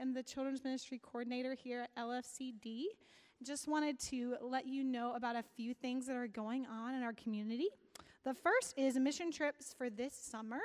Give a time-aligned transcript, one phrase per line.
[0.00, 2.84] am the Children's Ministry Coordinator here at LFCD.
[3.42, 7.02] Just wanted to let you know about a few things that are going on in
[7.02, 7.68] our community.
[8.24, 10.60] The first is mission trips for this summer.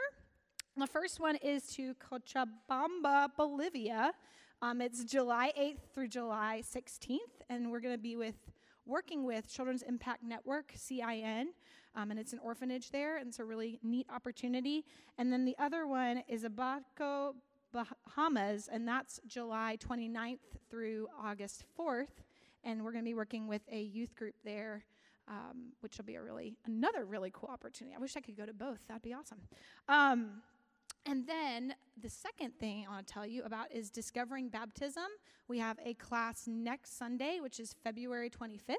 [0.78, 4.14] The first one is to Cochabamba, Bolivia.
[4.62, 7.18] Um, it's July 8th through July 16th,
[7.50, 8.36] and we're going to be with
[8.86, 11.48] working with Children's Impact Network, CIN,
[11.96, 14.86] um, and it's an orphanage there, and it's a really neat opportunity.
[15.18, 17.36] And then the other one is Abaco,
[17.76, 20.40] Bahamas, and that's July 29th
[20.70, 22.24] through August 4th,
[22.64, 24.86] and we're going to be working with a youth group there.
[25.28, 27.96] Um, which will be a really another really cool opportunity.
[27.96, 28.78] I wish I could go to both.
[28.88, 29.40] That'd be awesome.
[29.90, 30.44] Um,
[31.08, 35.06] and then the second thing I want to tell you about is discovering baptism.
[35.48, 38.76] We have a class next Sunday, which is February 25th.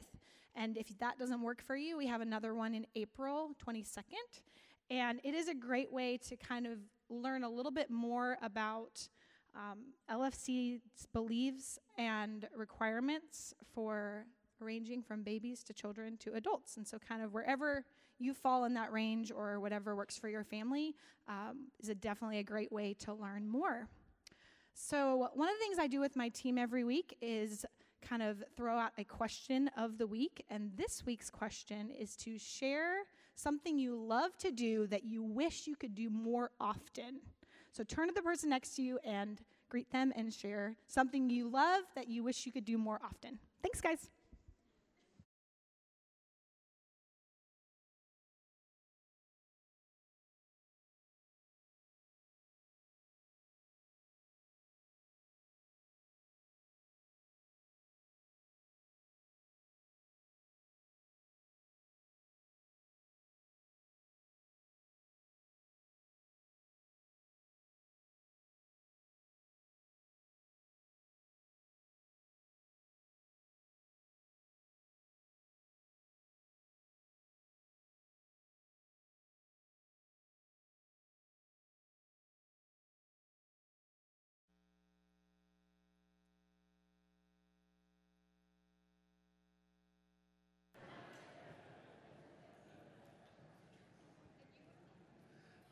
[0.55, 4.41] And if that doesn't work for you, we have another one in April 22nd.
[4.91, 6.79] And it is a great way to kind of
[7.09, 9.09] learn a little bit more about
[9.55, 9.79] um,
[10.11, 14.27] LFC's beliefs and requirements for
[14.61, 16.77] ranging from babies to children to adults.
[16.77, 17.85] And so, kind of wherever
[18.19, 20.95] you fall in that range or whatever works for your family
[21.29, 23.89] um, is a definitely a great way to learn more.
[24.75, 27.65] So, one of the things I do with my team every week is
[28.03, 30.45] kind of throw out a question of the week.
[30.51, 33.05] And this week's question is to share
[33.37, 37.21] something you love to do that you wish you could do more often.
[37.73, 41.49] So, turn to the person next to you and greet them and share something you
[41.49, 43.39] love that you wish you could do more often.
[43.63, 44.11] Thanks, guys.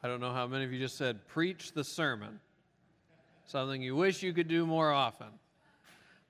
[0.04, 2.38] I don't know how many of you just said, preach the sermon.
[3.46, 5.28] Something you wish you could do more often.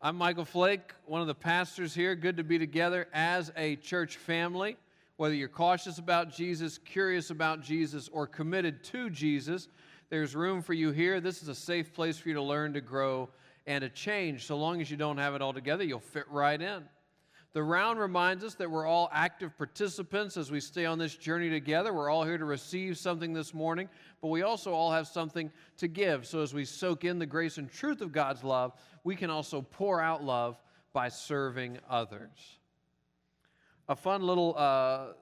[0.01, 2.15] I'm Michael Flake, one of the pastors here.
[2.15, 4.77] Good to be together as a church family.
[5.17, 9.67] Whether you're cautious about Jesus, curious about Jesus, or committed to Jesus,
[10.09, 11.21] there's room for you here.
[11.21, 13.29] This is a safe place for you to learn, to grow,
[13.67, 14.47] and to change.
[14.47, 16.85] So long as you don't have it all together, you'll fit right in.
[17.55, 21.49] The round reminds us that we're all active participants as we stay on this journey
[21.51, 21.95] together.
[21.95, 23.89] We're all here to receive something this morning,
[24.21, 26.27] but we also all have something to give.
[26.27, 28.73] So as we soak in the grace and truth of God's love,
[29.05, 30.61] we can also pour out love
[30.93, 32.59] by serving others.
[33.89, 35.13] A fun little uh,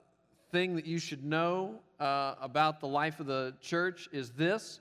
[0.50, 4.81] thing that you should know uh, about the life of the church is this.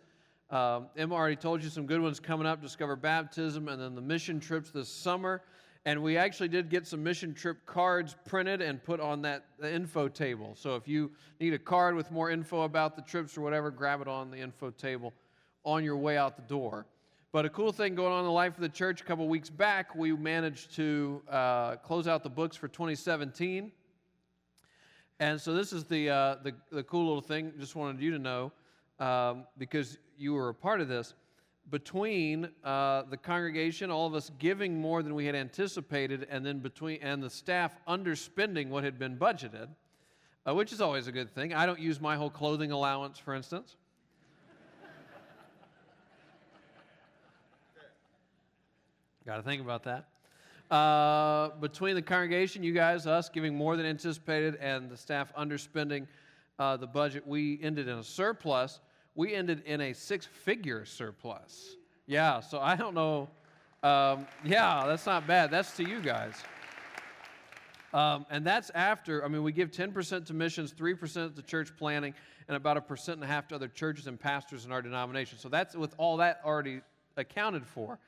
[0.51, 4.01] Um, Emma already told you some good ones coming up Discover Baptism and then the
[4.01, 5.41] mission trips this summer.
[5.86, 10.08] And we actually did get some mission trip cards printed and put on that info
[10.08, 10.53] table.
[10.56, 14.02] So if you need a card with more info about the trips or whatever, grab
[14.02, 15.14] it on the info table
[15.64, 16.86] on your way out the door.
[17.31, 19.50] But a cool thing going on in the life of the church a couple weeks
[19.50, 23.72] back, we managed to uh, close out the books for 2017.
[25.19, 28.19] And so this is the, uh, the, the, cool little thing, just wanted you to
[28.19, 28.52] know
[29.00, 31.13] um, because you were a part of this
[31.71, 36.59] between uh, the congregation, all of us giving more than we had anticipated, and then
[36.59, 39.69] between and the staff underspending what had been budgeted,
[40.45, 41.53] uh, which is always a good thing.
[41.53, 43.77] I don't use my whole clothing allowance, for instance.
[49.25, 50.09] Got to think about that.
[50.69, 56.05] Uh, between the congregation, you guys, us giving more than anticipated, and the staff underspending
[56.59, 58.81] uh, the budget, we ended in a surplus
[59.21, 61.75] we ended in a six figure surplus.
[62.07, 63.29] Yeah, so I don't know.
[63.83, 65.51] Um, yeah, that's not bad.
[65.51, 66.33] That's to you guys.
[67.94, 72.15] Um, and that's after, I mean, we give 10% to missions, 3% to church planning,
[72.47, 75.38] and about a percent and a half to other churches and pastors in our denomination.
[75.38, 76.81] So that's with all that already
[77.15, 78.00] accounted for.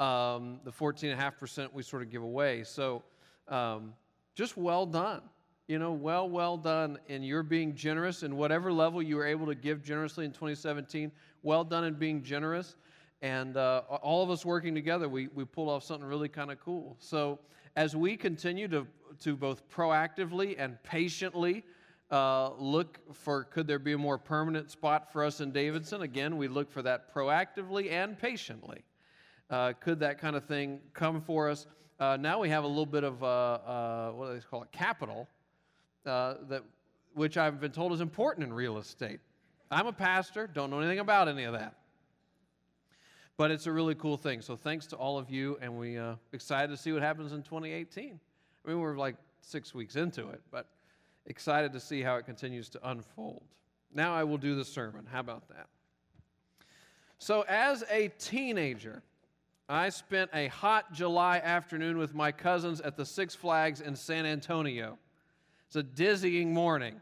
[0.00, 2.64] Um, the 14.5% we sort of give away.
[2.64, 3.04] So
[3.46, 3.92] um,
[4.34, 5.22] just well done
[5.68, 9.46] you know, well, well done in your being generous in whatever level you were able
[9.46, 11.12] to give generously in 2017.
[11.42, 12.76] Well done in being generous.
[13.20, 16.58] And uh, all of us working together, we, we pulled off something really kind of
[16.58, 16.96] cool.
[16.98, 17.38] So,
[17.76, 18.86] as we continue to,
[19.20, 21.64] to both proactively and patiently
[22.10, 26.38] uh, look for could there be a more permanent spot for us in Davidson, again,
[26.38, 28.82] we look for that proactively and patiently.
[29.50, 31.66] uh, could that kind of thing come for us?
[32.00, 34.72] Uh, now we have a little bit of, uh, uh, what do they call it,
[34.72, 35.28] capital,
[36.08, 36.64] uh, that,
[37.14, 39.20] which I've been told is important in real estate.
[39.70, 41.74] I'm a pastor, don't know anything about any of that.
[43.36, 44.40] But it's a really cool thing.
[44.40, 47.42] So thanks to all of you, and we uh, excited to see what happens in
[47.42, 48.18] 2018.
[48.64, 50.66] I mean, we're like six weeks into it, but
[51.26, 53.44] excited to see how it continues to unfold.
[53.94, 55.06] Now I will do the sermon.
[55.10, 55.68] How about that?
[57.18, 59.02] So, as a teenager,
[59.68, 64.24] I spent a hot July afternoon with my cousins at the Six Flags in San
[64.24, 64.98] Antonio.
[65.68, 66.98] It's a dizzying morning.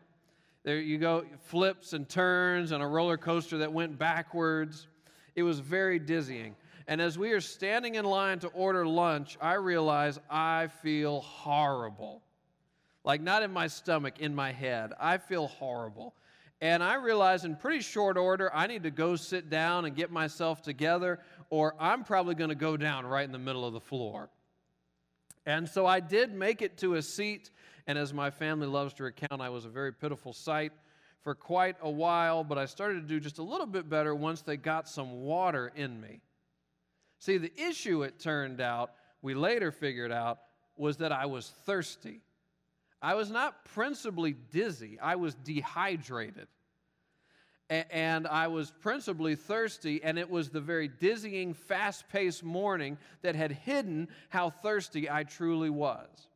[0.65, 4.89] There you go, flips and turns and a roller coaster that went backwards.
[5.37, 6.57] It was very dizzying.
[6.89, 12.23] And as we are standing in line to order lunch, I realize I feel horrible.
[13.05, 14.93] Like, not in my stomach, in my head.
[14.99, 16.15] I feel horrible.
[16.61, 20.11] And I realize in pretty short order, I need to go sit down and get
[20.11, 21.21] myself together,
[21.51, 24.29] or I'm probably going to go down right in the middle of the floor.
[25.45, 27.51] And so I did make it to a seat,
[27.87, 30.73] and as my family loves to recount, I was a very pitiful sight
[31.23, 34.43] for quite a while, but I started to do just a little bit better once
[34.43, 36.21] they got some water in me.
[37.19, 38.93] See, the issue, it turned out,
[39.23, 40.39] we later figured out,
[40.77, 42.21] was that I was thirsty.
[43.01, 46.49] I was not principally dizzy, I was dehydrated.
[47.69, 53.35] And I was principally thirsty, and it was the very dizzying, fast paced morning that
[53.35, 56.29] had hidden how thirsty I truly was.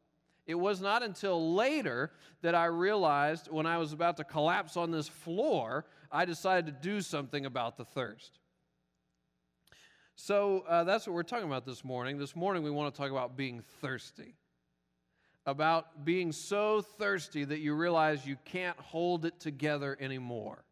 [0.46, 2.10] It was not until later
[2.42, 6.88] that I realized when I was about to collapse on this floor, I decided to
[6.88, 8.38] do something about the thirst.
[10.16, 12.18] So uh, that's what we're talking about this morning.
[12.18, 14.34] This morning, we want to talk about being thirsty
[15.46, 20.64] about being so thirsty that you realize you can't hold it together anymore.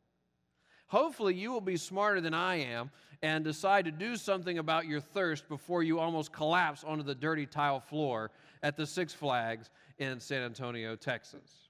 [0.89, 5.01] Hopefully, you will be smarter than I am and decide to do something about your
[5.01, 8.31] thirst before you almost collapse onto the dirty tile floor
[8.63, 11.69] at the Six Flags in San Antonio, Texas.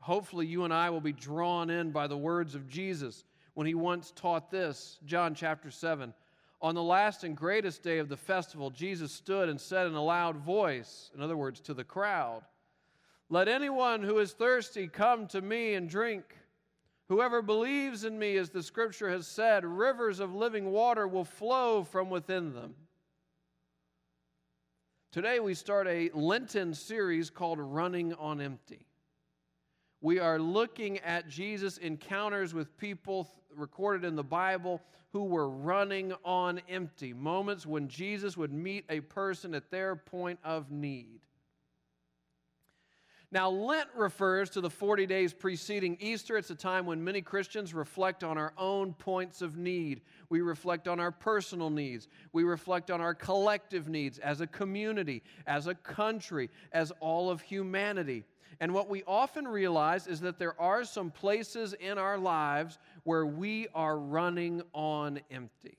[0.00, 3.24] Hopefully, you and I will be drawn in by the words of Jesus
[3.54, 6.14] when he once taught this, John chapter 7.
[6.60, 10.02] On the last and greatest day of the festival, Jesus stood and said in a
[10.02, 12.42] loud voice, in other words, to the crowd,
[13.28, 16.24] Let anyone who is thirsty come to me and drink.
[17.08, 21.82] Whoever believes in me, as the scripture has said, rivers of living water will flow
[21.82, 22.74] from within them.
[25.10, 28.86] Today, we start a Lenten series called Running on Empty.
[30.02, 33.26] We are looking at Jesus' encounters with people
[33.56, 34.82] recorded in the Bible
[35.12, 40.40] who were running on empty, moments when Jesus would meet a person at their point
[40.44, 41.20] of need.
[43.30, 46.38] Now, Lent refers to the 40 days preceding Easter.
[46.38, 50.00] It's a time when many Christians reflect on our own points of need.
[50.30, 52.08] We reflect on our personal needs.
[52.32, 57.42] We reflect on our collective needs as a community, as a country, as all of
[57.42, 58.24] humanity.
[58.60, 63.26] And what we often realize is that there are some places in our lives where
[63.26, 65.76] we are running on empty.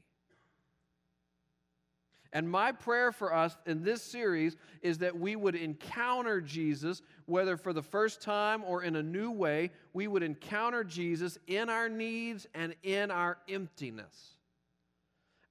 [2.31, 7.57] And my prayer for us in this series is that we would encounter Jesus, whether
[7.57, 11.89] for the first time or in a new way, we would encounter Jesus in our
[11.89, 14.35] needs and in our emptiness.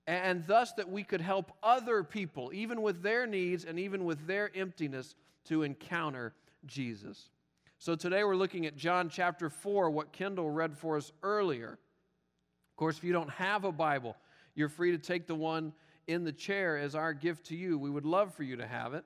[0.07, 4.27] And thus that we could help other people, even with their needs and even with
[4.27, 7.31] their emptiness, to encounter Jesus.
[7.79, 11.73] So today we're looking at John chapter 4, what Kendall read for us earlier.
[11.73, 14.17] Of course, if you don't have a Bible,
[14.55, 15.73] you're free to take the one
[16.09, 17.79] in the chair as our gift to you.
[17.79, 19.05] We would love for you to have it.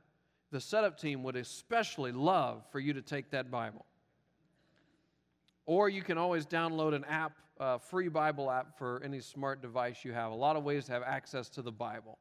[0.53, 3.85] The setup team would especially love for you to take that Bible.
[5.67, 10.05] Or you can always download an app, a free Bible app for any smart device
[10.05, 10.33] you have.
[10.33, 12.19] A lot of ways to have access to the Bible.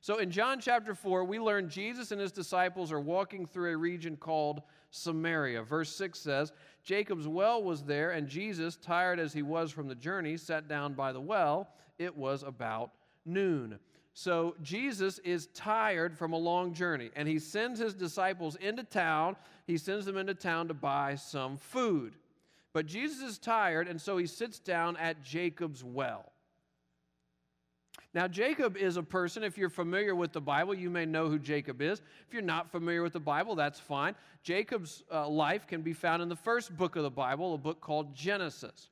[0.00, 3.76] So in John chapter 4, we learn Jesus and his disciples are walking through a
[3.76, 5.62] region called Samaria.
[5.62, 9.94] Verse 6 says, Jacob's well was there, and Jesus, tired as he was from the
[9.94, 11.68] journey, sat down by the well.
[11.98, 12.90] It was about
[13.24, 13.78] noon.
[14.14, 19.36] So Jesus is tired from a long journey, and he sends his disciples into town.
[19.66, 22.14] He sends them into town to buy some food.
[22.74, 26.32] But Jesus is tired, and so he sits down at Jacob's well.
[28.14, 31.38] Now, Jacob is a person, if you're familiar with the Bible, you may know who
[31.38, 32.02] Jacob is.
[32.26, 34.14] If you're not familiar with the Bible, that's fine.
[34.42, 37.80] Jacob's uh, life can be found in the first book of the Bible, a book
[37.80, 38.90] called Genesis.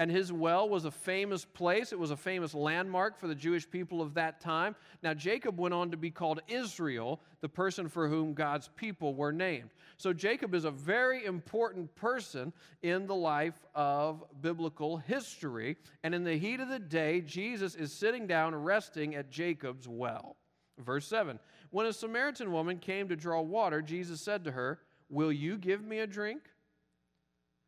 [0.00, 1.92] And his well was a famous place.
[1.92, 4.74] It was a famous landmark for the Jewish people of that time.
[5.02, 9.30] Now, Jacob went on to be called Israel, the person for whom God's people were
[9.30, 9.68] named.
[9.98, 15.76] So, Jacob is a very important person in the life of biblical history.
[16.02, 20.36] And in the heat of the day, Jesus is sitting down resting at Jacob's well.
[20.78, 21.38] Verse 7
[21.68, 24.80] When a Samaritan woman came to draw water, Jesus said to her,
[25.10, 26.40] Will you give me a drink?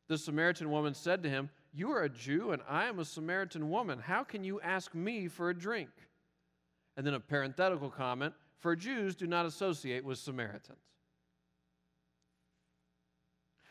[0.09, 3.71] The Samaritan woman said to him, You are a Jew, and I am a Samaritan
[3.71, 3.99] woman.
[3.99, 5.91] How can you ask me for a drink?
[6.97, 10.79] And then a parenthetical comment for Jews do not associate with Samaritans.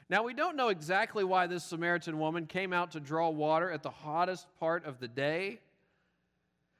[0.09, 3.83] Now, we don't know exactly why this Samaritan woman came out to draw water at
[3.83, 5.59] the hottest part of the day.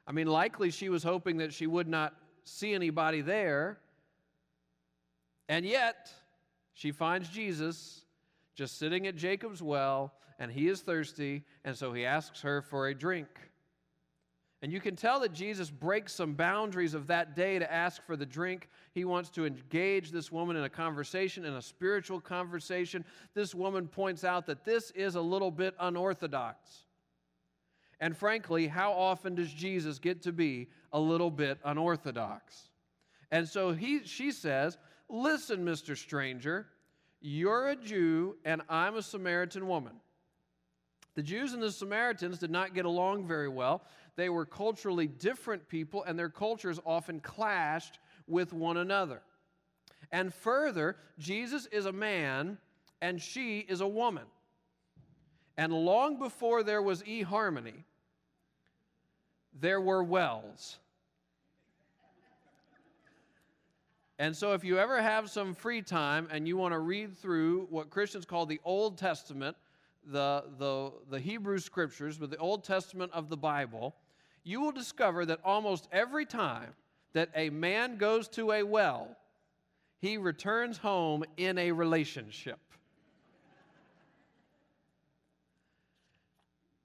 [0.06, 2.14] I mean, likely she was hoping that she would not
[2.44, 3.80] see anybody there.
[5.48, 6.12] And yet,
[6.74, 8.02] she finds Jesus
[8.56, 12.88] just sitting at Jacob's well, and he is thirsty, and so he asks her for
[12.88, 13.28] a drink.
[14.64, 18.18] And you can tell that Jesus breaks some boundaries of that day to ask for
[18.18, 18.68] the drink.
[18.92, 23.06] He wants to engage this woman in a conversation, in a spiritual conversation.
[23.36, 26.86] This woman points out that this is a little bit unorthodox.
[28.00, 32.70] And frankly, how often does Jesus get to be a little bit unorthodox?
[33.30, 35.96] And so he, she says, Listen, Mr.
[35.96, 36.66] Stranger,
[37.20, 39.94] you're a Jew and I'm a Samaritan woman.
[41.16, 43.84] The Jews and the Samaritans did not get along very well.
[44.16, 49.22] They were culturally different people, and their cultures often clashed with one another.
[50.12, 52.58] And further, Jesus is a man
[53.02, 54.26] and she is a woman.
[55.58, 57.84] And long before there was eHarmony,
[59.60, 60.78] there were wells.
[64.20, 67.68] And so, if you ever have some free time and you want to read through
[67.72, 69.58] what Christians call the Old Testament,
[70.06, 73.96] the, the, the Hebrew scriptures, with the Old Testament of the Bible,
[74.44, 76.74] you will discover that almost every time
[77.14, 79.16] that a man goes to a well,
[80.00, 82.60] he returns home in a relationship.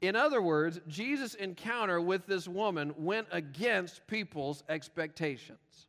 [0.02, 5.88] In other words, Jesus' encounter with this woman went against people's expectations.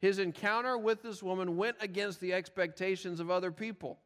[0.00, 3.98] His encounter with this woman went against the expectations of other people.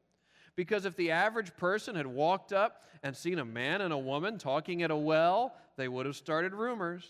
[0.56, 4.38] Because if the average person had walked up and seen a man and a woman
[4.38, 7.08] talking at a well, they would have started rumors.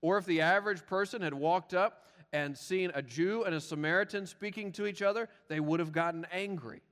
[0.00, 4.26] Or if the average person had walked up and seen a Jew and a Samaritan
[4.26, 6.82] speaking to each other, they would have gotten angry.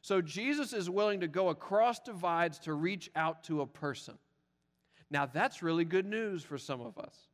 [0.00, 4.18] So Jesus is willing to go across divides to reach out to a person.
[5.10, 7.28] Now, that's really good news for some of us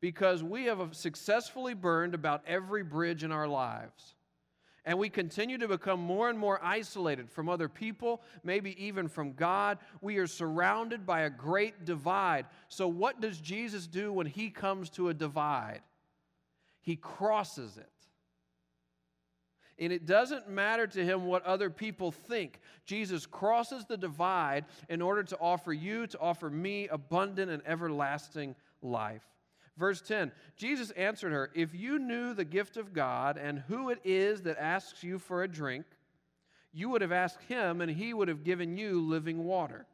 [0.00, 4.14] because we have successfully burned about every bridge in our lives.
[4.86, 9.32] And we continue to become more and more isolated from other people, maybe even from
[9.32, 9.78] God.
[10.02, 12.46] We are surrounded by a great divide.
[12.68, 15.80] So, what does Jesus do when he comes to a divide?
[16.82, 17.88] He crosses it.
[19.78, 22.60] And it doesn't matter to him what other people think.
[22.84, 28.54] Jesus crosses the divide in order to offer you, to offer me abundant and everlasting
[28.82, 29.24] life.
[29.76, 34.00] Verse 10 Jesus answered her, If you knew the gift of God and who it
[34.04, 35.84] is that asks you for a drink,
[36.72, 39.86] you would have asked him, and he would have given you living water.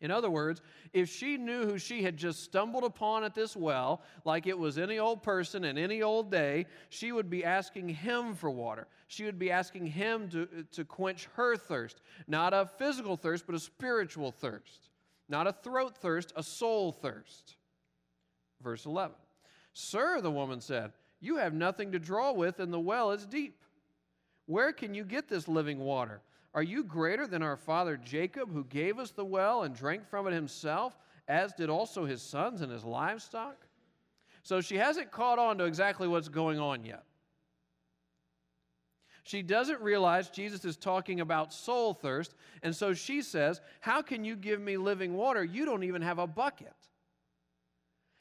[0.00, 0.62] In other words,
[0.94, 4.78] if she knew who she had just stumbled upon at this well, like it was
[4.78, 8.88] any old person in any old day, she would be asking him for water.
[9.08, 12.00] She would be asking him to, to quench her thirst.
[12.26, 14.88] Not a physical thirst, but a spiritual thirst.
[15.28, 17.56] Not a throat thirst, a soul thirst.
[18.62, 19.16] Verse 11
[19.72, 23.62] Sir, the woman said, You have nothing to draw with, and the well is deep.
[24.46, 26.22] Where can you get this living water?
[26.54, 30.26] Are you greater than our father Jacob, who gave us the well and drank from
[30.26, 30.98] it himself,
[31.28, 33.56] as did also his sons and his livestock?
[34.42, 37.04] So she hasn't caught on to exactly what's going on yet.
[39.22, 44.24] She doesn't realize Jesus is talking about soul thirst, and so she says, How can
[44.24, 45.44] you give me living water?
[45.44, 46.74] You don't even have a bucket.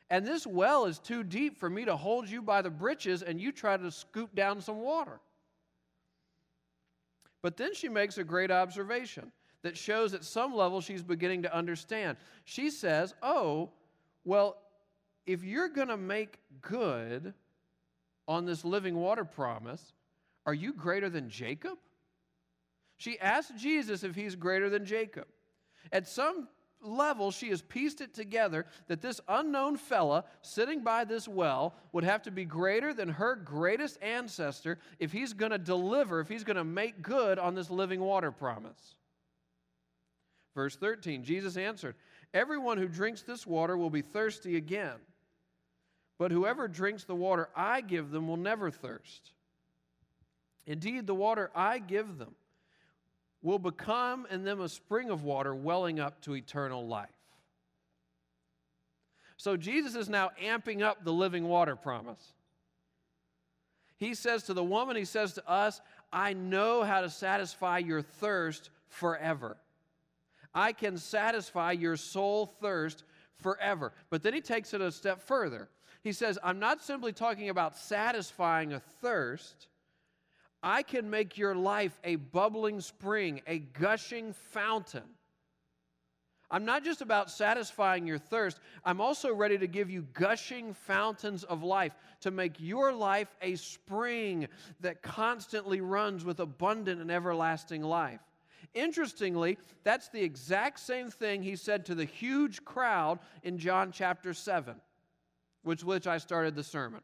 [0.09, 3.39] And this well is too deep for me to hold you by the breeches and
[3.39, 5.19] you try to scoop down some water.
[7.41, 11.55] But then she makes a great observation that shows at some level she's beginning to
[11.55, 12.17] understand.
[12.45, 13.69] She says, Oh,
[14.25, 14.57] well,
[15.25, 17.33] if you're going to make good
[18.27, 19.93] on this living water promise,
[20.45, 21.77] are you greater than Jacob?
[22.97, 25.27] She asks Jesus if he's greater than Jacob.
[25.91, 26.47] At some
[26.81, 32.03] level, she has pieced it together that this unknown fella sitting by this well would
[32.03, 36.43] have to be greater than her greatest ancestor if he's going to deliver, if he's
[36.43, 38.95] going to make good on this living water promise.
[40.55, 41.95] Verse 13 Jesus answered,
[42.33, 44.97] Everyone who drinks this water will be thirsty again.
[46.17, 49.31] But whoever drinks the water I give them will never thirst.
[50.65, 52.35] Indeed, the water I give them
[53.41, 57.09] will become in them a spring of water welling up to eternal life.
[59.37, 62.33] So Jesus is now amping up the living water promise.
[63.95, 65.79] He says to the woman, He says to us,
[66.11, 69.57] I know how to satisfy your thirst forever.
[70.53, 73.05] I can satisfy your soul thirst
[73.37, 73.93] forever.
[74.09, 75.69] But then he takes it a step further.
[76.03, 79.68] He says, I'm not simply talking about satisfying a thirst.
[80.61, 85.03] I can make your life a bubbling spring, a gushing fountain.
[86.51, 91.43] I'm not just about satisfying your thirst, I'm also ready to give you gushing fountains
[91.43, 94.47] of life to make your life a spring
[94.79, 98.21] that constantly runs with abundant and everlasting life.
[98.73, 104.33] Interestingly, that's the exact same thing he said to the huge crowd in John chapter
[104.33, 104.75] 7,
[105.63, 107.01] which which I started the sermon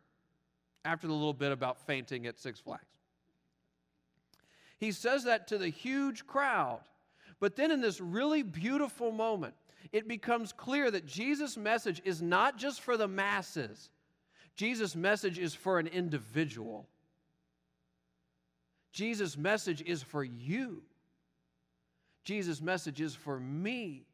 [0.83, 2.94] after the little bit about fainting at Six Flags.
[4.77, 6.82] He says that to the huge crowd.
[7.39, 9.53] But then in this really beautiful moment,
[9.91, 13.89] it becomes clear that Jesus' message is not just for the masses.
[14.55, 16.88] Jesus' message is for an individual.
[18.91, 20.82] Jesus' message is for you.
[22.24, 24.05] Jesus' message is for me.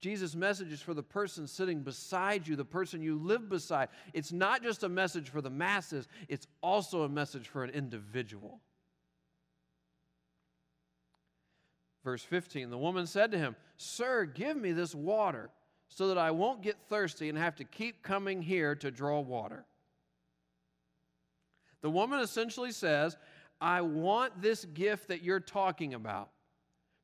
[0.00, 3.88] Jesus' message is for the person sitting beside you, the person you live beside.
[4.14, 8.60] It's not just a message for the masses, it's also a message for an individual.
[12.08, 15.50] Verse 15 The woman said to him, Sir, give me this water
[15.90, 19.66] so that I won't get thirsty and have to keep coming here to draw water.
[21.82, 23.18] The woman essentially says,
[23.60, 26.30] I want this gift that you're talking about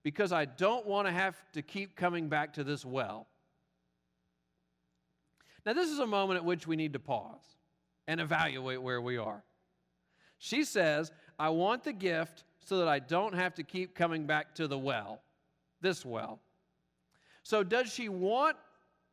[0.05, 3.27] because I don't want to have to keep coming back to this well.
[5.67, 7.45] Now, this is a moment at which we need to pause
[8.09, 9.45] and evaluate where we are.
[10.39, 14.55] She says, I want the gift so that I don't have to keep coming back
[14.57, 15.21] to the well,
[15.81, 16.41] this well.
[17.43, 18.57] So, does she want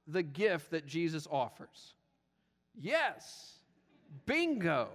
[0.08, 1.94] the gift that Jesus offers?
[2.80, 3.54] Yes.
[4.26, 4.90] Bingo.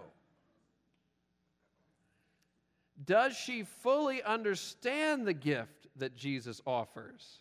[3.04, 7.40] Does she fully understand the gift that Jesus offers?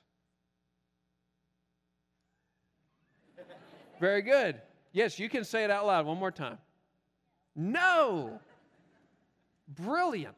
[4.00, 4.62] Very good.
[4.92, 6.58] Yes, you can say it out loud one more time.
[7.56, 8.40] No.
[9.70, 10.36] Brilliant.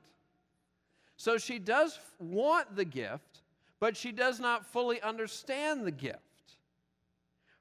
[1.18, 3.42] So she does want the gift,
[3.80, 6.20] but she does not fully understand the gift.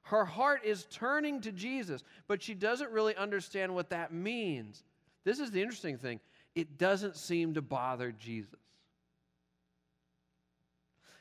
[0.03, 4.83] Her heart is turning to Jesus, but she doesn't really understand what that means.
[5.25, 6.21] This is the interesting thing
[6.55, 8.59] it doesn't seem to bother Jesus.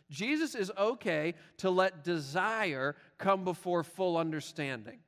[0.09, 4.99] Jesus is okay to let desire come before full understanding.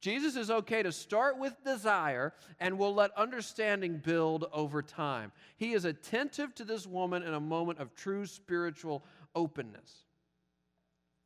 [0.00, 5.32] Jesus is okay to start with desire and will let understanding build over time.
[5.56, 10.04] He is attentive to this woman in a moment of true spiritual openness.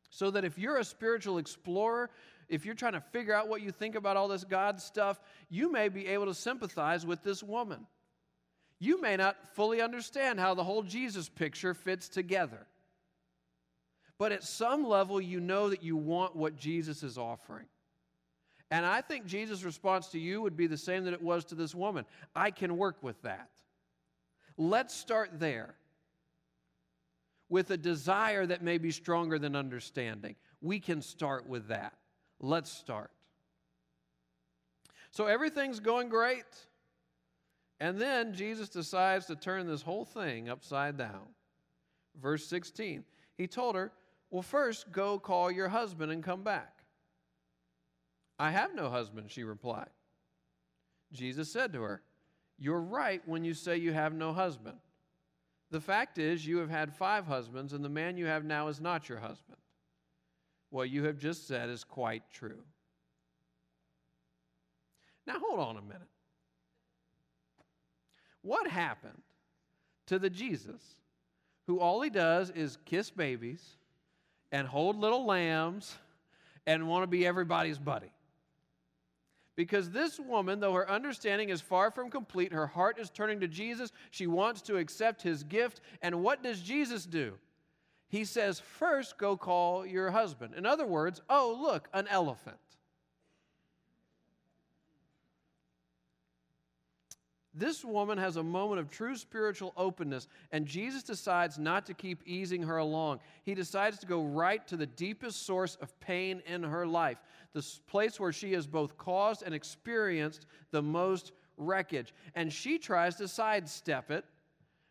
[0.09, 2.09] So that if you're a spiritual explorer,
[2.49, 5.71] if you're trying to figure out what you think about all this God stuff, you
[5.71, 7.85] may be able to sympathize with this woman
[8.83, 12.67] you may not fully understand how the whole Jesus picture fits together.
[14.17, 17.65] But at some level, you know that you want what Jesus is offering.
[18.73, 21.55] And I think Jesus' response to you would be the same that it was to
[21.55, 22.05] this woman
[22.35, 23.51] I can work with that.
[24.57, 25.75] Let's start there
[27.49, 30.35] with a desire that may be stronger than understanding.
[30.59, 31.93] We can start with that.
[32.39, 33.11] Let's start.
[35.11, 36.43] So everything's going great.
[37.79, 41.27] And then Jesus decides to turn this whole thing upside down.
[42.19, 43.03] Verse 16,
[43.37, 43.91] he told her,
[44.31, 46.82] Well, first go call your husband and come back.
[48.43, 49.87] I have no husband, she replied.
[51.13, 52.01] Jesus said to her,
[52.59, 54.75] You're right when you say you have no husband.
[55.71, 58.81] The fact is, you have had five husbands, and the man you have now is
[58.81, 59.59] not your husband.
[60.71, 62.59] What you have just said is quite true.
[65.25, 66.01] Now, hold on a minute.
[68.41, 69.21] What happened
[70.07, 70.81] to the Jesus
[71.65, 73.77] who all he does is kiss babies
[74.51, 75.95] and hold little lambs
[76.67, 78.11] and want to be everybody's buddy?
[79.55, 83.47] Because this woman, though her understanding is far from complete, her heart is turning to
[83.47, 83.91] Jesus.
[84.09, 85.81] She wants to accept his gift.
[86.01, 87.33] And what does Jesus do?
[88.09, 90.55] He says, First, go call your husband.
[90.55, 92.57] In other words, oh, look, an elephant.
[97.55, 102.23] This woman has a moment of true spiritual openness, and Jesus decides not to keep
[102.25, 103.19] easing her along.
[103.43, 107.19] He decides to go right to the deepest source of pain in her life,
[107.53, 112.13] the place where she has both caused and experienced the most wreckage.
[112.35, 114.25] And she tries to sidestep it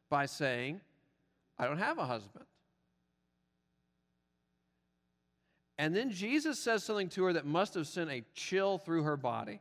[0.08, 0.80] by saying,
[1.58, 2.44] I don't have a husband.
[5.78, 9.16] And then Jesus says something to her that must have sent a chill through her
[9.16, 9.60] body.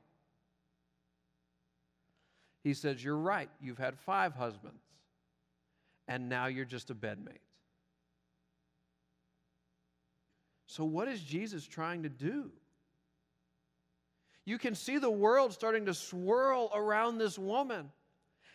[2.63, 4.83] He says, You're right, you've had five husbands,
[6.07, 7.41] and now you're just a bedmate.
[10.67, 12.51] So, what is Jesus trying to do?
[14.51, 17.89] You can see the world starting to swirl around this woman.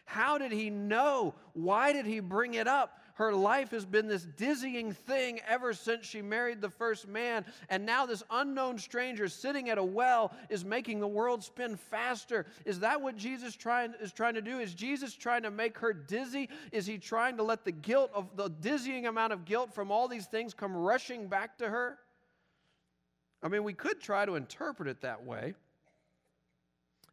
[0.05, 1.35] How did he know?
[1.55, 2.99] Why did he bring it up?
[3.15, 7.47] Her life has been this dizzying thing ever since she married the first man.
[7.71, 12.45] And now, this unknown stranger sitting at a well is making the world spin faster.
[12.67, 14.59] Is that what Jesus trying, is trying to do?
[14.59, 16.51] Is Jesus trying to make her dizzy?
[16.73, 20.09] Is he trying to let the guilt of the dizzying amount of guilt from all
[20.09, 21.97] these things come rushing back to her?
[23.43, 25.55] I mean, we could try to interpret it that way,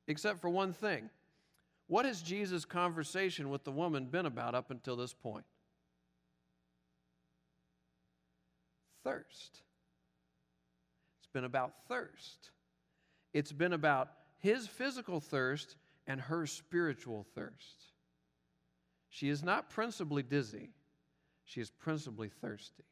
[0.08, 1.10] except for one thing.
[1.88, 5.46] What has Jesus' conversation with the woman been about up until this point?
[9.04, 9.62] thirst.
[11.20, 12.52] It's been about thirst.
[13.34, 15.76] It's been about his physical thirst
[16.08, 17.92] and her spiritual thirst.
[19.10, 20.70] She is not principally dizzy,
[21.46, 22.84] she is principally thirsty.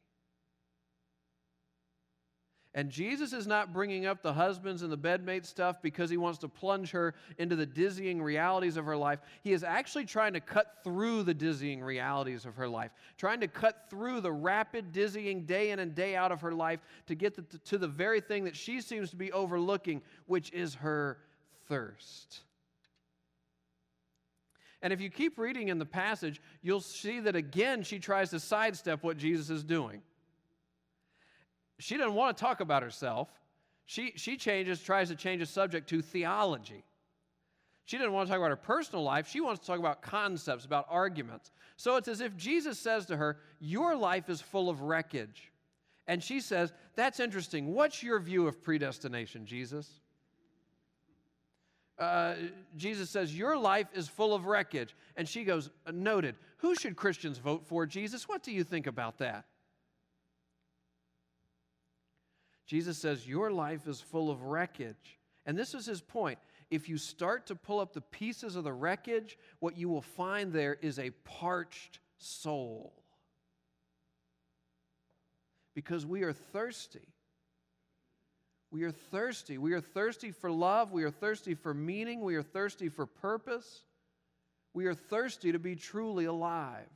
[2.74, 6.38] And Jesus is not bringing up the husbands and the bedmate stuff because he wants
[6.38, 9.18] to plunge her into the dizzying realities of her life.
[9.42, 13.48] He is actually trying to cut through the dizzying realities of her life, trying to
[13.48, 17.38] cut through the rapid dizzying day in and day out of her life to get
[17.66, 21.18] to the very thing that she seems to be overlooking, which is her
[21.68, 22.40] thirst.
[24.80, 28.40] And if you keep reading in the passage, you'll see that again she tries to
[28.40, 30.00] sidestep what Jesus is doing
[31.82, 33.28] she doesn't want to talk about herself.
[33.86, 36.84] She, she changes, tries to change the subject to theology.
[37.86, 39.28] She doesn't want to talk about her personal life.
[39.28, 41.50] She wants to talk about concepts, about arguments.
[41.76, 45.50] So it's as if Jesus says to her, Your life is full of wreckage.
[46.06, 47.74] And she says, That's interesting.
[47.74, 49.90] What's your view of predestination, Jesus?
[51.98, 52.34] Uh,
[52.76, 54.94] Jesus says, Your life is full of wreckage.
[55.16, 56.36] And she goes, Noted.
[56.58, 58.28] Who should Christians vote for, Jesus?
[58.28, 59.46] What do you think about that?
[62.72, 65.18] Jesus says, Your life is full of wreckage.
[65.44, 66.38] And this is his point.
[66.70, 70.54] If you start to pull up the pieces of the wreckage, what you will find
[70.54, 72.94] there is a parched soul.
[75.74, 77.06] Because we are thirsty.
[78.70, 79.58] We are thirsty.
[79.58, 80.92] We are thirsty for love.
[80.92, 82.22] We are thirsty for meaning.
[82.22, 83.84] We are thirsty for purpose.
[84.72, 86.88] We are thirsty to be truly alive.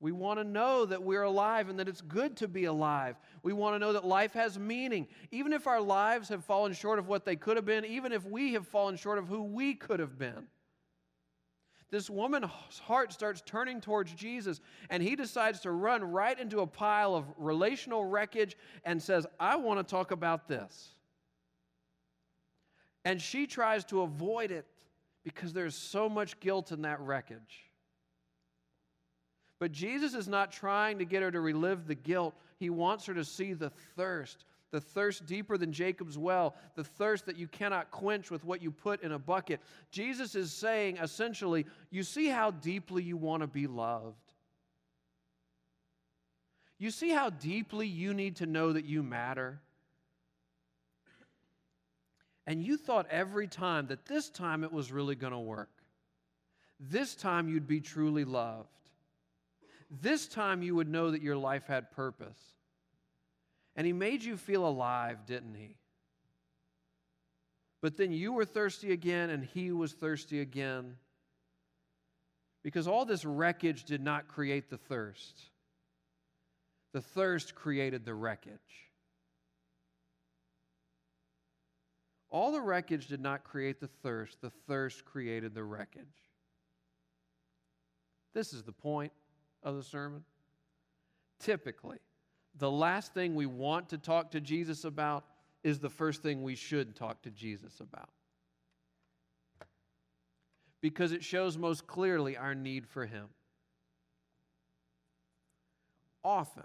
[0.00, 3.16] We want to know that we're alive and that it's good to be alive.
[3.42, 5.08] We want to know that life has meaning.
[5.32, 8.24] Even if our lives have fallen short of what they could have been, even if
[8.24, 10.46] we have fallen short of who we could have been.
[11.90, 12.50] This woman's
[12.84, 17.24] heart starts turning towards Jesus, and he decides to run right into a pile of
[17.38, 20.94] relational wreckage and says, I want to talk about this.
[23.04, 24.66] And she tries to avoid it
[25.24, 27.67] because there's so much guilt in that wreckage.
[29.58, 32.34] But Jesus is not trying to get her to relive the guilt.
[32.58, 37.26] He wants her to see the thirst, the thirst deeper than Jacob's well, the thirst
[37.26, 39.60] that you cannot quench with what you put in a bucket.
[39.90, 44.16] Jesus is saying essentially, you see how deeply you want to be loved.
[46.78, 49.60] You see how deeply you need to know that you matter.
[52.46, 55.70] And you thought every time that this time it was really going to work.
[56.78, 58.77] This time you'd be truly loved.
[59.90, 62.38] This time you would know that your life had purpose.
[63.74, 65.76] And He made you feel alive, didn't He?
[67.80, 70.96] But then you were thirsty again, and He was thirsty again.
[72.62, 75.40] Because all this wreckage did not create the thirst,
[76.92, 78.88] the thirst created the wreckage.
[82.30, 86.04] All the wreckage did not create the thirst, the thirst created the wreckage.
[88.34, 89.12] This is the point
[89.70, 90.24] of the sermon?
[91.38, 91.98] Typically,
[92.58, 95.24] the last thing we want to talk to Jesus about
[95.62, 98.10] is the first thing we should talk to Jesus about.
[100.80, 103.26] Because it shows most clearly our need for Him.
[106.24, 106.64] Often,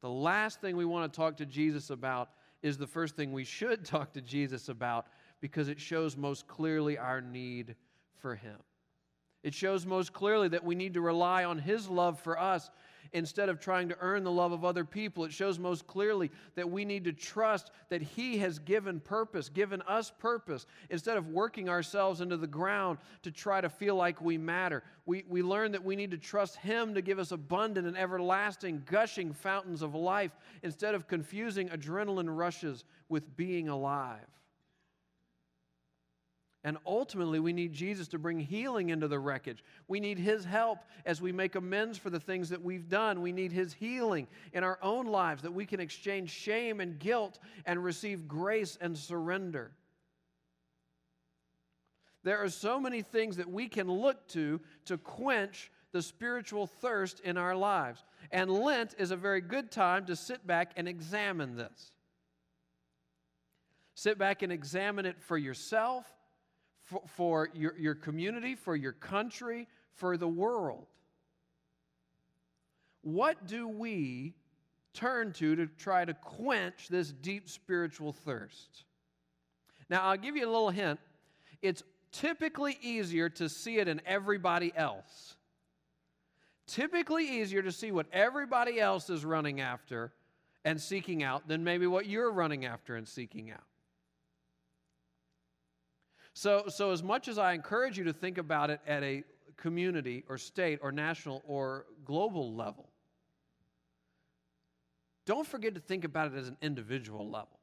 [0.00, 2.30] the last thing we want to talk to Jesus about
[2.62, 5.06] is the first thing we should talk to Jesus about
[5.40, 7.76] because it shows most clearly our need
[8.16, 8.56] for Him.
[9.42, 12.70] It shows most clearly that we need to rely on His love for us
[13.12, 15.24] instead of trying to earn the love of other people.
[15.24, 19.82] It shows most clearly that we need to trust that He has given purpose, given
[19.82, 24.36] us purpose, instead of working ourselves into the ground to try to feel like we
[24.36, 24.82] matter.
[25.06, 28.82] We, we learn that we need to trust Him to give us abundant and everlasting,
[28.86, 34.26] gushing fountains of life instead of confusing adrenaline rushes with being alive.
[36.64, 39.62] And ultimately, we need Jesus to bring healing into the wreckage.
[39.86, 43.22] We need His help as we make amends for the things that we've done.
[43.22, 47.38] We need His healing in our own lives that we can exchange shame and guilt
[47.64, 49.70] and receive grace and surrender.
[52.24, 57.20] There are so many things that we can look to to quench the spiritual thirst
[57.20, 58.04] in our lives.
[58.32, 61.92] And Lent is a very good time to sit back and examine this.
[63.94, 66.04] Sit back and examine it for yourself
[66.88, 70.86] for, for your, your community, for your country, for the world.
[73.02, 74.34] What do we
[74.94, 78.84] turn to to try to quench this deep spiritual thirst?
[79.90, 80.98] Now, I'll give you a little hint.
[81.62, 85.36] It's typically easier to see it in everybody else.
[86.66, 90.12] Typically easier to see what everybody else is running after
[90.64, 93.62] and seeking out than maybe what you're running after and seeking out.
[96.38, 99.24] So, so as much as I encourage you to think about it at a
[99.56, 102.88] community or state or national or global level,
[105.26, 107.58] don't forget to think about it as an individual level.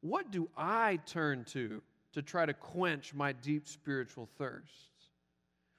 [0.00, 1.82] What do I turn to
[2.12, 5.08] to try to quench my deep spiritual thirsts?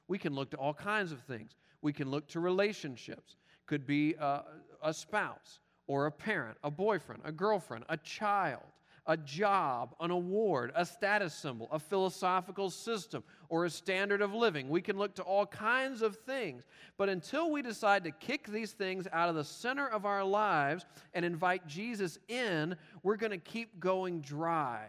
[0.09, 1.55] We can look to all kinds of things.
[1.81, 3.37] We can look to relationships.
[3.65, 4.41] Could be a,
[4.83, 8.63] a spouse or a parent, a boyfriend, a girlfriend, a child
[9.07, 14.69] a job, an award, a status symbol, a philosophical system, or a standard of living.
[14.69, 16.63] We can look to all kinds of things.
[16.97, 20.85] But until we decide to kick these things out of the center of our lives
[21.13, 24.85] and invite Jesus in, we're going to keep going dry.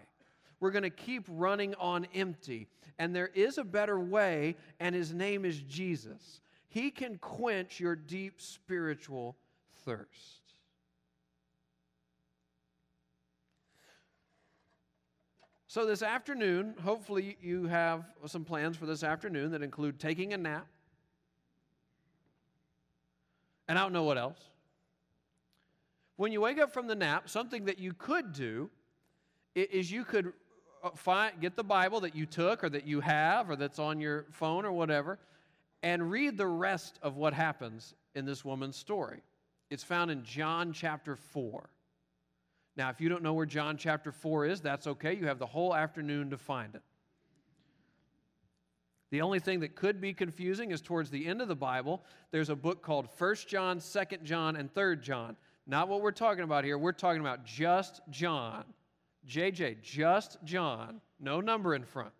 [0.60, 2.68] We're going to keep running on empty.
[2.98, 6.40] And there is a better way, and his name is Jesus.
[6.68, 9.36] He can quench your deep spiritual
[9.84, 10.41] thirst.
[15.72, 20.36] So, this afternoon, hopefully, you have some plans for this afternoon that include taking a
[20.36, 20.66] nap.
[23.68, 24.36] And I don't know what else.
[26.16, 28.68] When you wake up from the nap, something that you could do
[29.54, 30.34] is you could
[30.84, 33.98] uh, find, get the Bible that you took or that you have or that's on
[33.98, 35.18] your phone or whatever
[35.82, 39.22] and read the rest of what happens in this woman's story.
[39.70, 41.66] It's found in John chapter 4.
[42.76, 45.14] Now, if you don't know where John chapter 4 is, that's okay.
[45.14, 46.82] You have the whole afternoon to find it.
[49.10, 52.48] The only thing that could be confusing is towards the end of the Bible, there's
[52.48, 55.36] a book called 1 John, 2 John, and 3 John.
[55.66, 56.78] Not what we're talking about here.
[56.78, 58.64] We're talking about just John.
[59.28, 61.02] JJ, just John.
[61.20, 62.12] No number in front.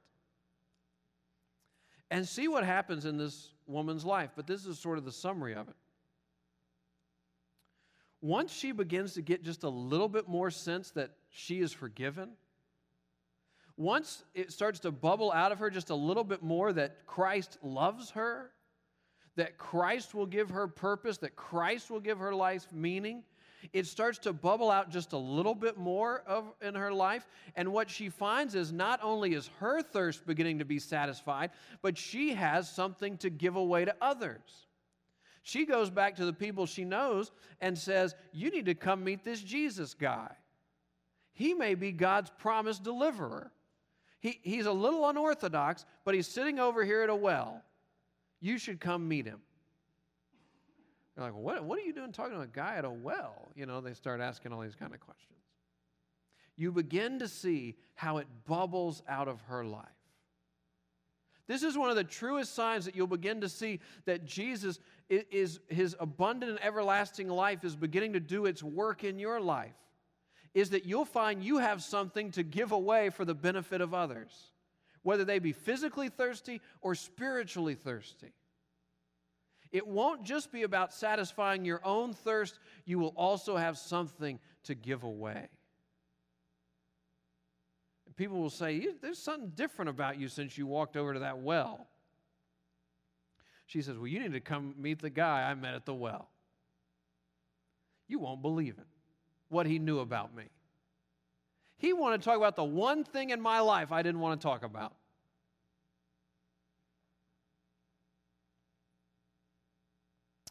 [2.11, 4.31] And see what happens in this woman's life.
[4.37, 5.75] But this is sort of the summary of it
[8.23, 12.31] once she begins to get just a little bit more sense that she is forgiven,
[13.77, 17.59] once it starts to bubble out of her just a little bit more that Christ
[17.63, 18.51] loves her,
[19.37, 23.25] that Christ will give her purpose, that Christ will give her life meaning,
[23.73, 27.27] it starts to bubble out just a little bit more of in her life.
[27.57, 31.99] And what she finds is not only is her thirst beginning to be satisfied but
[31.99, 34.67] she has something to give away to others
[35.43, 39.25] she goes back to the people she knows and says, You need to come meet
[39.25, 40.31] this Jesus guy.
[41.33, 43.51] He may be God's promised deliverer.
[44.21, 47.63] He, he's a little unorthodox, but he's sitting over here at a well.
[48.41, 49.41] You should come meet him.
[51.17, 53.51] They're like, what, what are you doing talking to a guy at a well?
[53.55, 55.29] You know, they start asking all these kind of questions.
[56.57, 59.89] You begin to see how it bubbles out of her life.
[61.53, 65.61] This is one of the truest signs that you'll begin to see that Jesus is,
[65.69, 69.75] his abundant and everlasting life is beginning to do its work in your life.
[70.55, 74.33] Is that you'll find you have something to give away for the benefit of others,
[75.03, 78.33] whether they be physically thirsty or spiritually thirsty.
[79.73, 84.75] It won't just be about satisfying your own thirst, you will also have something to
[84.75, 85.51] give away.
[88.23, 91.89] People will say, There's something different about you since you walked over to that well.
[93.67, 96.29] She says, Well, you need to come meet the guy I met at the well.
[98.07, 98.87] You won't believe it,
[99.49, 100.45] what he knew about me.
[101.79, 104.47] He wanted to talk about the one thing in my life I didn't want to
[104.47, 104.95] talk about.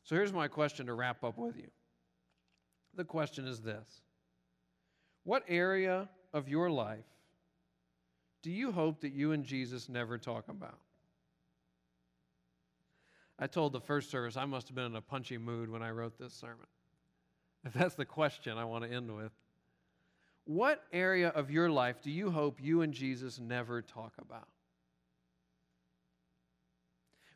[0.03, 1.69] So here's my question to wrap up with you.
[2.97, 4.01] The question is this
[5.23, 7.05] What area of your life
[8.41, 10.79] do you hope that you and Jesus never talk about?
[13.37, 15.89] I told the first service I must have been in a punchy mood when I
[15.89, 16.67] wrote this sermon.
[17.63, 19.31] If that's the question I want to end with.
[20.45, 24.47] What area of your life do you hope you and Jesus never talk about?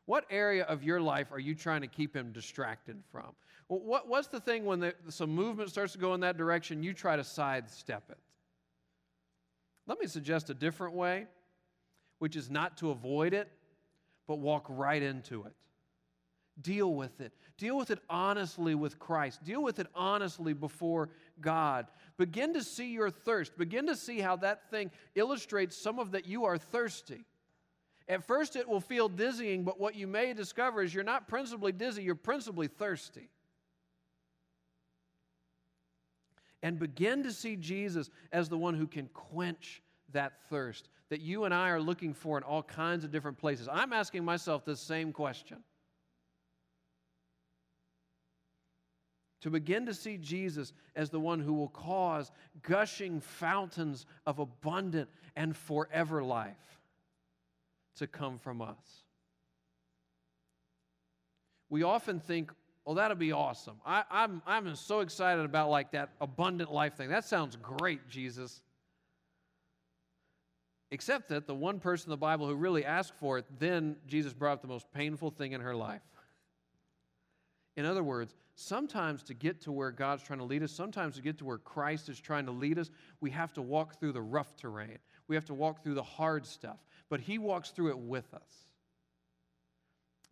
[0.05, 3.31] What area of your life are you trying to keep him distracted from?
[3.67, 6.93] What, what's the thing when the, some movement starts to go in that direction, you
[6.93, 8.17] try to sidestep it?
[9.87, 11.27] Let me suggest a different way,
[12.19, 13.51] which is not to avoid it,
[14.27, 15.53] but walk right into it.
[16.61, 17.33] Deal with it.
[17.57, 19.43] Deal with it honestly with Christ.
[19.43, 21.09] Deal with it honestly before
[21.41, 21.87] God.
[22.17, 23.57] Begin to see your thirst.
[23.57, 27.25] Begin to see how that thing illustrates some of that you are thirsty.
[28.07, 31.71] At first, it will feel dizzying, but what you may discover is you're not principally
[31.71, 33.29] dizzy, you're principally thirsty.
[36.65, 41.43] And begin to see Jesus as the one who can quench that thirst that you
[41.43, 43.69] and I are looking for in all kinds of different places.
[43.71, 45.57] I'm asking myself this same question.
[49.41, 52.31] To begin to see Jesus as the one who will cause
[52.63, 56.79] gushing fountains of abundant and forever life
[57.97, 59.03] to come from us.
[61.69, 62.51] We often think,
[62.85, 63.75] well, that'll be awesome.
[63.85, 67.09] I, am I'm, I'm so excited about like that abundant life thing.
[67.09, 68.61] That sounds great, Jesus.
[70.91, 74.33] Except that the one person in the Bible who really asked for it, then Jesus
[74.33, 76.01] brought up the most painful thing in her life.
[77.75, 81.21] In other words, sometimes to get to where God's trying to lead us, sometimes to
[81.21, 84.21] get to where Christ is trying to lead us, we have to walk through the
[84.21, 84.99] rough terrain.
[85.27, 86.77] We have to walk through the hard stuff
[87.09, 88.67] but He walks through it with us.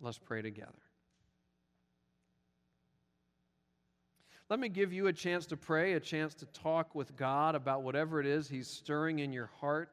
[0.02, 0.72] Let's pray together.
[4.54, 7.82] Let me give you a chance to pray, a chance to talk with God about
[7.82, 9.90] whatever it is He's stirring in your heart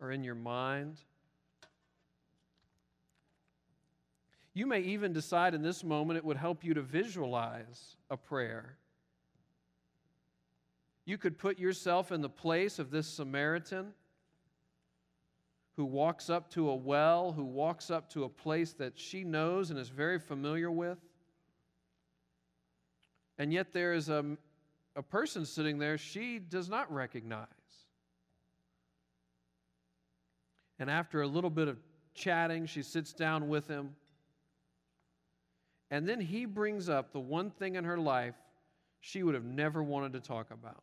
[0.00, 1.00] or in your mind.
[4.52, 8.76] You may even decide in this moment it would help you to visualize a prayer.
[11.04, 13.92] You could put yourself in the place of this Samaritan
[15.74, 19.70] who walks up to a well, who walks up to a place that she knows
[19.70, 20.98] and is very familiar with.
[23.38, 24.24] And yet there is a,
[24.96, 27.48] a person sitting there she does not recognize.
[30.78, 31.78] And after a little bit of
[32.14, 33.96] chatting, she sits down with him.
[35.90, 38.34] And then he brings up the one thing in her life
[39.00, 40.82] she would have never wanted to talk about.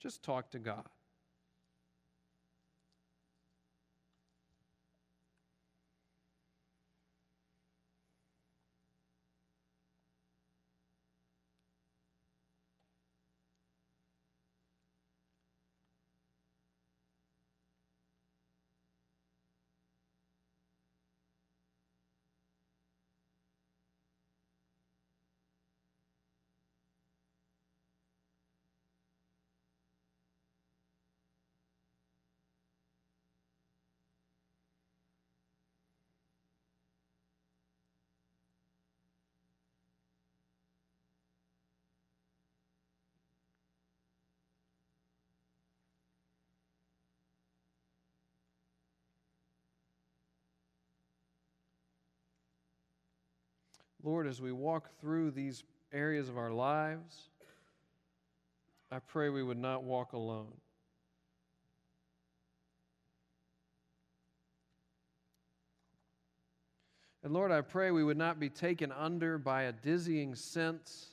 [0.00, 0.88] Just talk to God.
[54.04, 57.30] Lord, as we walk through these areas of our lives,
[58.92, 60.52] I pray we would not walk alone.
[67.22, 71.06] And Lord, I pray we would not be taken under by a dizzying sense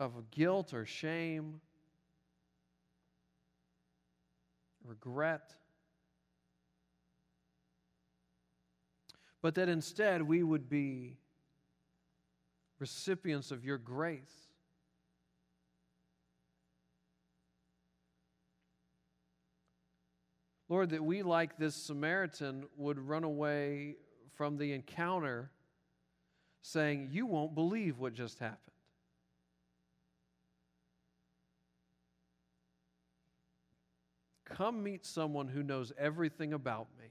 [0.00, 1.60] of guilt or shame,
[4.84, 5.54] regret.
[9.42, 11.18] But that instead we would be
[12.78, 14.48] recipients of your grace.
[20.68, 23.96] Lord, that we, like this Samaritan, would run away
[24.36, 25.50] from the encounter
[26.62, 28.58] saying, You won't believe what just happened.
[34.46, 37.08] Come meet someone who knows everything about me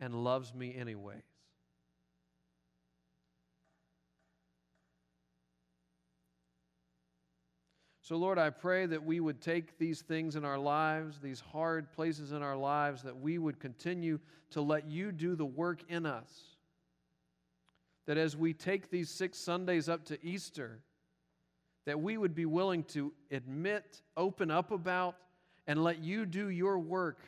[0.00, 1.22] and loves me anyways.
[8.06, 11.90] So, Lord, I pray that we would take these things in our lives, these hard
[11.90, 14.20] places in our lives, that we would continue
[14.50, 16.30] to let you do the work in us.
[18.06, 20.82] That as we take these six Sundays up to Easter,
[21.84, 25.16] that we would be willing to admit, open up about,
[25.66, 27.18] and let you do your work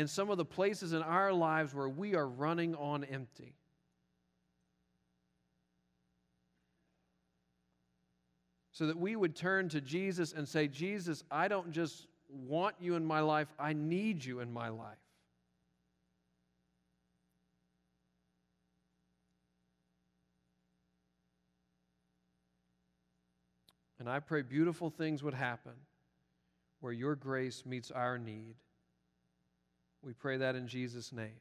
[0.00, 3.54] in some of the places in our lives where we are running on empty.
[8.72, 12.94] so that we would turn to Jesus and say, Jesus, I don't just want you
[12.94, 14.96] in my life, I need you in my life.
[23.98, 25.74] And I pray beautiful things would happen
[26.80, 28.54] where your grace meets our need.
[30.02, 31.38] We pray that in Jesus' name.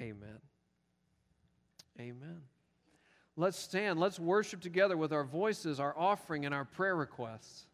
[0.00, 0.40] Amen.
[2.00, 2.42] Amen.
[3.36, 4.00] Let's stand.
[4.00, 7.66] Let's worship together with our voices, our offering, and our prayer requests.